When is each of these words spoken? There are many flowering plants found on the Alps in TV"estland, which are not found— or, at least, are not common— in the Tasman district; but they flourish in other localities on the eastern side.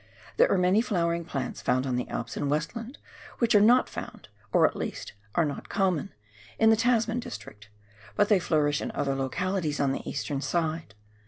There 0.37 0.51
are 0.51 0.57
many 0.57 0.81
flowering 0.81 1.25
plants 1.25 1.61
found 1.61 1.85
on 1.85 1.95
the 1.95 2.09
Alps 2.09 2.35
in 2.35 2.45
TV"estland, 2.45 2.95
which 3.37 3.53
are 3.53 3.61
not 3.61 3.87
found— 3.87 4.29
or, 4.51 4.65
at 4.65 4.75
least, 4.75 5.13
are 5.35 5.45
not 5.45 5.69
common— 5.69 6.11
in 6.57 6.71
the 6.71 6.75
Tasman 6.75 7.19
district; 7.19 7.69
but 8.15 8.27
they 8.27 8.39
flourish 8.39 8.81
in 8.81 8.89
other 8.93 9.13
localities 9.13 9.79
on 9.79 9.91
the 9.91 10.01
eastern 10.09 10.41
side. 10.41 10.95